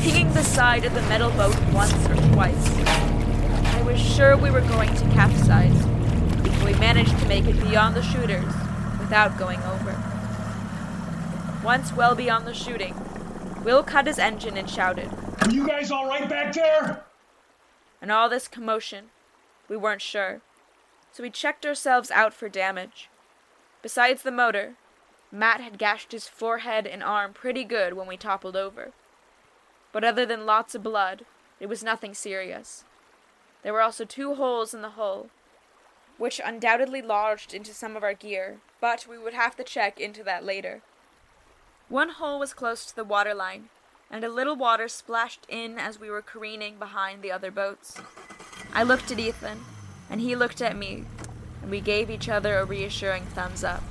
pinging 0.00 0.32
the 0.32 0.42
side 0.42 0.86
of 0.86 0.94
the 0.94 1.02
metal 1.02 1.30
boat 1.32 1.54
once 1.72 1.92
or 2.08 2.16
twice. 2.32 2.68
I 2.78 3.82
was 3.82 4.00
sure 4.00 4.38
we 4.38 4.50
were 4.50 4.62
going 4.62 4.94
to 4.94 5.04
capsize, 5.10 5.84
but 6.42 6.64
we 6.64 6.72
managed 6.78 7.18
to 7.18 7.26
make 7.26 7.44
it 7.44 7.60
beyond 7.60 7.94
the 7.94 8.02
shooters 8.02 8.54
without 8.98 9.36
going 9.38 9.60
over. 9.64 10.02
Once 11.62 11.92
well 11.92 12.14
beyond 12.14 12.46
the 12.46 12.54
shooting, 12.54 12.94
Will 13.64 13.82
cut 13.82 14.06
his 14.06 14.18
engine 14.18 14.56
and 14.56 14.68
shouted, 14.68 15.08
Are 15.42 15.50
you 15.50 15.66
guys 15.66 15.90
alright 15.90 16.28
back 16.28 16.52
there? 16.52 17.04
and 18.02 18.12
all 18.12 18.28
this 18.28 18.48
commotion, 18.48 19.06
we 19.66 19.78
weren't 19.78 20.02
sure. 20.02 20.42
So 21.12 21.22
we 21.22 21.30
checked 21.30 21.64
ourselves 21.64 22.10
out 22.10 22.34
for 22.34 22.50
damage. 22.50 23.08
Besides 23.80 24.22
the 24.22 24.30
motor, 24.30 24.74
Matt 25.32 25.62
had 25.62 25.78
gashed 25.78 26.12
his 26.12 26.28
forehead 26.28 26.86
and 26.86 27.02
arm 27.02 27.32
pretty 27.32 27.64
good 27.64 27.94
when 27.94 28.06
we 28.06 28.18
toppled 28.18 28.56
over. 28.56 28.92
But 29.90 30.04
other 30.04 30.26
than 30.26 30.44
lots 30.44 30.74
of 30.74 30.82
blood, 30.82 31.24
it 31.58 31.66
was 31.66 31.82
nothing 31.82 32.12
serious. 32.12 32.84
There 33.62 33.72
were 33.72 33.80
also 33.80 34.04
two 34.04 34.34
holes 34.34 34.74
in 34.74 34.82
the 34.82 34.90
hull, 34.90 35.30
which 36.18 36.42
undoubtedly 36.44 37.00
lodged 37.00 37.54
into 37.54 37.72
some 37.72 37.96
of 37.96 38.02
our 38.02 38.12
gear, 38.12 38.58
but 38.82 39.06
we 39.08 39.16
would 39.16 39.32
have 39.32 39.56
to 39.56 39.64
check 39.64 39.98
into 39.98 40.22
that 40.24 40.44
later. 40.44 40.82
One 41.90 42.08
hole 42.08 42.38
was 42.38 42.54
close 42.54 42.86
to 42.86 42.96
the 42.96 43.04
waterline, 43.04 43.68
and 44.10 44.24
a 44.24 44.30
little 44.30 44.56
water 44.56 44.88
splashed 44.88 45.46
in 45.50 45.78
as 45.78 46.00
we 46.00 46.08
were 46.08 46.22
careening 46.22 46.78
behind 46.78 47.20
the 47.20 47.30
other 47.30 47.50
boats. 47.50 48.00
I 48.72 48.82
looked 48.82 49.10
at 49.10 49.18
Ethan, 49.18 49.60
and 50.08 50.22
he 50.22 50.34
looked 50.34 50.62
at 50.62 50.76
me, 50.76 51.04
and 51.60 51.70
we 51.70 51.82
gave 51.82 52.08
each 52.08 52.28
other 52.28 52.58
a 52.58 52.64
reassuring 52.64 53.26
thumbs 53.26 53.62
up. 53.62 53.82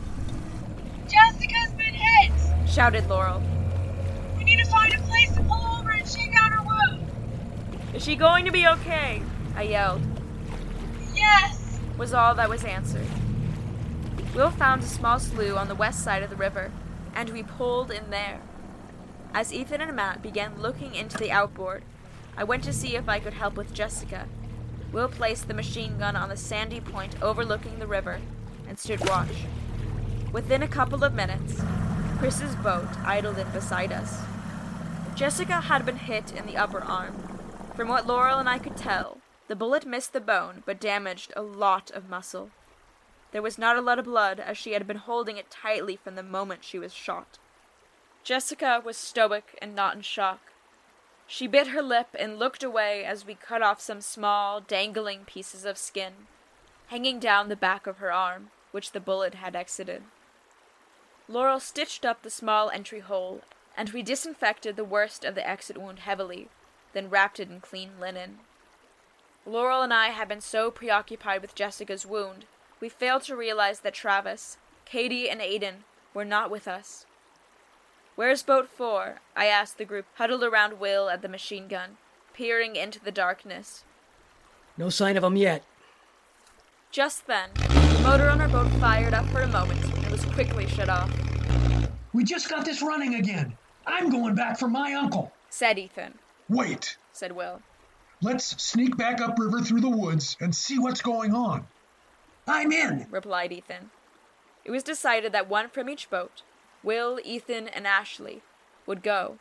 Jessica's 1.07 1.71
been 1.77 1.93
hit! 1.93 2.31
Shouted 2.67 3.07
Laurel. 3.07 3.43
We 4.37 4.43
need 4.43 4.63
to 4.63 4.69
find 4.71 4.91
a 4.95 4.99
place 5.01 5.31
to 5.35 5.43
pull 5.43 5.63
over 5.77 5.91
and 5.91 6.07
shake 6.09 6.33
out 6.35 6.51
her 6.51 6.63
wound! 6.63 7.07
Is 7.93 8.03
she 8.03 8.15
going 8.15 8.45
to 8.45 8.51
be 8.51 8.65
okay? 8.65 9.21
I 9.55 9.63
yelled, 9.63 10.01
Yes! 11.13 11.79
was 11.95 12.11
all 12.11 12.33
that 12.33 12.49
was 12.49 12.63
answered. 12.63 13.07
Will 14.33 14.49
found 14.49 14.81
a 14.81 14.87
small 14.87 15.19
slough 15.19 15.55
on 15.55 15.67
the 15.67 15.75
west 15.75 16.03
side 16.03 16.23
of 16.23 16.31
the 16.31 16.35
river, 16.35 16.71
and 17.15 17.29
we 17.29 17.43
pulled 17.43 17.91
in 17.91 18.09
there. 18.09 18.41
As 19.33 19.53
Ethan 19.53 19.81
and 19.81 19.95
Matt 19.95 20.21
began 20.21 20.61
looking 20.61 20.93
into 20.95 21.17
the 21.17 21.31
outboard, 21.31 21.83
I 22.37 22.43
went 22.43 22.63
to 22.65 22.73
see 22.73 22.95
if 22.95 23.09
I 23.09 23.19
could 23.19 23.33
help 23.33 23.55
with 23.55 23.73
Jessica. 23.73 24.27
Will 24.91 25.07
placed 25.07 25.47
the 25.47 25.53
machine 25.53 25.97
gun 25.97 26.15
on 26.15 26.29
the 26.29 26.37
sandy 26.37 26.79
point 26.79 27.15
overlooking 27.21 27.79
the 27.79 27.87
river 27.87 28.21
and 28.67 28.77
stood 28.77 29.07
watch. 29.07 29.45
Within 30.31 30.63
a 30.63 30.67
couple 30.67 31.03
of 31.03 31.13
minutes, 31.13 31.61
Chris's 32.19 32.55
boat 32.55 32.89
idled 33.03 33.37
in 33.37 33.49
beside 33.49 33.91
us. 33.91 34.21
Jessica 35.15 35.61
had 35.61 35.85
been 35.85 35.97
hit 35.97 36.31
in 36.31 36.45
the 36.45 36.57
upper 36.57 36.81
arm. 36.81 37.13
From 37.75 37.87
what 37.87 38.07
Laurel 38.07 38.39
and 38.39 38.49
I 38.49 38.59
could 38.59 38.77
tell, 38.77 39.17
the 39.47 39.55
bullet 39.55 39.85
missed 39.85 40.13
the 40.13 40.21
bone 40.21 40.63
but 40.65 40.79
damaged 40.79 41.33
a 41.35 41.41
lot 41.41 41.91
of 41.91 42.09
muscle. 42.09 42.49
There 43.33 43.41
was 43.41 43.57
not 43.57 43.75
a 43.75 43.81
lot 43.81 43.97
of 43.97 44.05
blood 44.05 44.39
as 44.39 44.59
she 44.59 44.73
had 44.73 44.85
been 44.85 44.97
holding 44.97 45.37
it 45.37 45.49
tightly 45.49 45.95
from 45.95 46.13
the 46.13 46.23
moment 46.23 46.63
she 46.63 46.77
was 46.77 46.93
shot. 46.93 47.39
Jessica 48.23 48.79
was 48.83 48.95
stoic 48.95 49.57
and 49.59 49.75
not 49.75 49.95
in 49.95 50.01
shock. 50.03 50.53
She 51.25 51.47
bit 51.47 51.67
her 51.67 51.81
lip 51.81 52.09
and 52.17 52.37
looked 52.37 52.63
away 52.63 53.03
as 53.03 53.25
we 53.25 53.33
cut 53.33 53.63
off 53.63 53.81
some 53.81 54.01
small, 54.01 54.61
dangling 54.61 55.25
pieces 55.25 55.65
of 55.65 55.79
skin, 55.79 56.27
hanging 56.87 57.19
down 57.19 57.49
the 57.49 57.55
back 57.55 57.87
of 57.87 57.97
her 57.97 58.11
arm, 58.11 58.51
which 58.71 58.91
the 58.91 58.99
bullet 58.99 59.33
had 59.33 59.55
exited. 59.55 60.03
Laurel 61.27 61.59
stitched 61.59 62.05
up 62.05 62.21
the 62.21 62.29
small 62.29 62.69
entry 62.69 62.99
hole, 62.99 63.41
and 63.75 63.89
we 63.89 64.03
disinfected 64.03 64.75
the 64.75 64.83
worst 64.83 65.25
of 65.25 65.33
the 65.33 65.47
exit 65.47 65.79
wound 65.79 65.99
heavily, 65.99 66.49
then 66.93 67.09
wrapped 67.09 67.39
it 67.39 67.49
in 67.49 67.61
clean 67.61 67.99
linen. 67.99 68.39
Laurel 69.43 69.81
and 69.81 69.93
I 69.93 70.09
had 70.09 70.27
been 70.27 70.41
so 70.41 70.69
preoccupied 70.69 71.41
with 71.41 71.55
Jessica's 71.55 72.05
wound, 72.05 72.45
we 72.83 72.89
failed 72.89 73.21
to 73.23 73.33
realize 73.33 73.79
that 73.79 73.93
Travis, 73.93 74.57
Katie, 74.83 75.29
and 75.29 75.39
Aiden 75.39 75.85
were 76.13 76.25
not 76.25 76.51
with 76.51 76.67
us. 76.67 77.05
Where's 78.17 78.43
boat 78.43 78.67
four? 78.67 79.21
I 79.37 79.45
asked 79.45 79.77
the 79.77 79.85
group 79.85 80.05
huddled 80.15 80.43
around 80.43 80.81
Will 80.81 81.09
at 81.09 81.21
the 81.21 81.29
machine 81.29 81.69
gun, 81.69 81.91
peering 82.33 82.75
into 82.75 82.99
the 82.99 83.09
darkness. 83.09 83.85
No 84.77 84.89
sign 84.89 85.15
of 85.15 85.23
'em 85.23 85.37
yet. 85.37 85.63
Just 86.91 87.25
then, 87.25 87.51
the 87.55 88.01
motor 88.03 88.29
on 88.29 88.41
our 88.41 88.49
boat 88.49 88.69
fired 88.81 89.13
up 89.13 89.27
for 89.27 89.39
a 89.39 89.47
moment 89.47 89.81
and 89.85 90.11
was 90.11 90.25
quickly 90.25 90.67
shut 90.67 90.89
off, 90.89 91.09
We 92.11 92.25
just 92.25 92.49
got 92.49 92.65
this 92.65 92.81
running 92.81 93.15
again. 93.15 93.57
I'm 93.87 94.09
going 94.09 94.35
back 94.35 94.59
for 94.59 94.67
my 94.67 94.91
uncle. 94.93 95.31
said 95.49 95.79
Ethan, 95.79 96.15
Wait, 96.49 96.97
said 97.13 97.31
Will. 97.31 97.61
let's 98.21 98.61
sneak 98.61 98.97
back 98.97 99.21
upriver 99.21 99.61
through 99.61 99.79
the 99.79 99.89
woods 99.89 100.35
and 100.41 100.53
see 100.53 100.79
what's 100.79 101.01
going 101.01 101.33
on. 101.33 101.65
I'm 102.47 102.71
in. 102.71 103.07
replied 103.09 103.51
Ethan. 103.51 103.91
It 104.65 104.71
was 104.71 104.83
decided 104.83 105.31
that 105.31 105.49
one 105.49 105.69
from 105.69 105.89
each 105.89 106.09
boat, 106.09 106.41
Will, 106.83 107.19
Ethan, 107.23 107.67
and 107.67 107.87
Ashley, 107.87 108.41
would 108.85 109.03
go, 109.03 109.37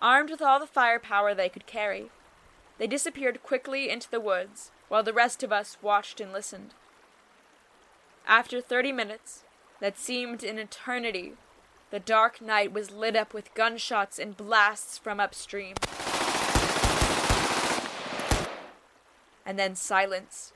armed 0.00 0.30
with 0.30 0.42
all 0.42 0.60
the 0.60 0.66
firepower 0.66 1.34
they 1.34 1.48
could 1.48 1.66
carry. 1.66 2.10
They 2.78 2.86
disappeared 2.86 3.42
quickly 3.42 3.88
into 3.88 4.10
the 4.10 4.20
woods, 4.20 4.70
while 4.88 5.02
the 5.02 5.12
rest 5.12 5.42
of 5.42 5.52
us 5.52 5.76
watched 5.80 6.20
and 6.20 6.32
listened. 6.32 6.74
After 8.26 8.60
thirty 8.60 8.92
minutes, 8.92 9.44
that 9.80 9.98
seemed 9.98 10.42
an 10.42 10.58
eternity, 10.58 11.34
the 11.90 12.00
dark 12.00 12.40
night 12.40 12.72
was 12.72 12.90
lit 12.90 13.16
up 13.16 13.32
with 13.34 13.54
gunshots 13.54 14.18
and 14.18 14.36
blasts 14.36 14.98
from 14.98 15.20
upstream. 15.20 15.74
And 19.46 19.58
then 19.58 19.74
silence, 19.74 20.52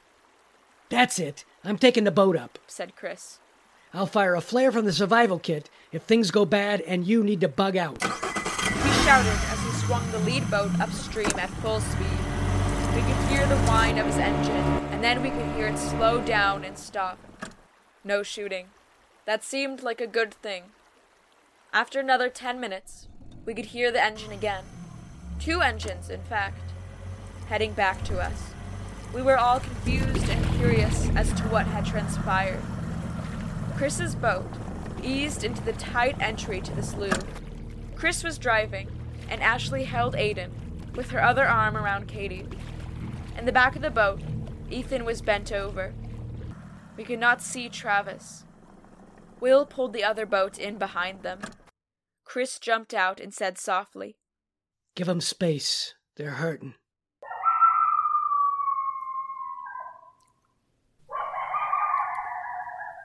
That's 0.89 1.19
it. 1.19 1.45
I'm 1.69 1.77
taking 1.77 2.05
the 2.05 2.11
boat 2.11 2.35
up. 2.35 2.59
said 2.67 2.97
Chris. 2.97 3.41
I'll 3.93 4.07
fire 4.07 4.35
a 4.35 4.41
flare 4.41 4.73
from 4.73 4.87
the 4.87 4.93
survival 4.93 5.39
kit 5.39 5.69
if 5.93 6.03
things 6.03 6.31
go 6.31 6.47
bad 6.47 6.81
and 6.81 7.07
you 7.07 7.23
need 7.23 7.43
to 7.43 7.49
bug 7.49 7.77
out. 7.77 8.03
He 8.03 8.91
shouted 9.05 9.39
as 9.51 9.61
he 9.61 9.71
swung 9.85 10.11
the 10.11 10.19
lead 10.21 10.51
boat 10.51 10.71
upstream 10.81 11.31
at 11.39 11.51
full 11.61 11.81
speed. 11.81 12.07
We 12.95 13.03
could 13.03 13.29
hear 13.29 13.47
the 13.47 13.59
whine 13.67 13.99
of 13.99 14.07
his 14.07 14.17
engine, 14.17 14.65
and 14.93 15.05
then 15.05 15.23
we 15.23 15.29
could 15.29 15.45
hear 15.57 15.67
it 15.67 15.77
slow 15.77 16.23
down 16.23 16.65
and 16.65 16.79
stop. 16.79 17.19
No 18.03 18.23
shooting. 18.23 18.69
That 19.27 19.45
seemed 19.45 19.83
like 19.83 20.01
a 20.01 20.07
good 20.07 20.33
thing. 20.33 20.65
After 21.75 22.01
another 22.01 22.31
ten 22.31 22.59
minutes, 22.61 23.09
we 23.45 23.53
could 23.53 23.67
hear 23.67 23.93
the 23.93 24.03
engine 24.03 24.33
again. 24.33 24.65
Two 25.39 25.61
engines, 25.61 26.09
in 26.09 26.23
fact, 26.23 26.73
heading 27.49 27.75
back 27.75 28.03
to 28.05 28.21
us. 28.21 28.55
We 29.13 29.21
were 29.21 29.37
all 29.39 29.61
confused 29.61 30.31
and 30.31 30.48
curious 30.59 31.09
as 31.11 31.33
to 31.35 31.45
what 31.45 31.69
had 31.69 31.87
transpired. 31.87 32.61
Chris's 33.77 34.17
boat 34.17 34.51
eased 35.05 35.45
into 35.45 35.63
the 35.63 35.73
tight 35.75 36.21
entry 36.21 36.61
to 36.61 36.75
the 36.75 36.83
slough. 36.83 37.23
Chris 37.95 38.25
was 38.25 38.39
driving, 38.39 38.89
and 39.29 39.41
Ashley 39.41 39.85
held 39.85 40.15
Aiden, 40.15 40.51
with 40.97 41.11
her 41.11 41.23
other 41.23 41.47
arm 41.47 41.77
around 41.77 42.09
Katie. 42.09 42.45
In 43.37 43.45
the 43.45 43.53
back 43.53 43.77
of 43.77 43.83
the 43.83 43.91
boat, 43.91 44.21
Ethan 44.69 45.05
was 45.05 45.23
bent 45.23 45.53
over. 45.53 45.95
We 46.97 47.05
could 47.05 47.21
not 47.21 47.41
see 47.41 47.69
Travis. 47.69 48.45
Will 49.39 49.65
pulled 49.65 49.93
the 49.93 50.03
other 50.03 50.27
boat 50.27 50.59
in 50.59 50.77
behind 50.77 51.23
them. 51.23 51.39
Chris 52.25 52.59
jumped 52.59 52.93
out 52.93 53.21
and 53.21 53.33
said 53.33 53.59
softly, 53.59 54.17
Give 54.97 55.09
'em 55.09 55.21
space. 55.21 55.95
They're 56.17 56.33
hurting. 56.33 56.75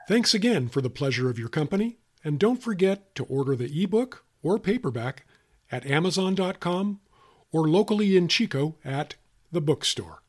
Thanks 0.06 0.34
again 0.34 0.68
for 0.68 0.82
the 0.82 0.90
pleasure 0.90 1.30
of 1.30 1.38
your 1.38 1.48
company, 1.48 1.96
and 2.22 2.38
don't 2.38 2.62
forget 2.62 3.14
to 3.14 3.24
order 3.24 3.56
the 3.56 3.82
ebook 3.82 4.24
or 4.42 4.58
paperback 4.58 5.24
at 5.72 5.86
Amazon.com 5.86 7.00
or 7.50 7.68
locally 7.68 8.14
in 8.14 8.28
Chico 8.28 8.76
at 8.84 9.14
the 9.50 9.62
bookstore. 9.62 10.23